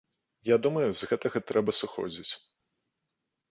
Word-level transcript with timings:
Я 0.49 0.55
думаю, 0.63 0.87
з 1.01 1.09
гэтага 1.11 1.43
трэба 1.51 1.71
сыходзіць. 1.83 2.33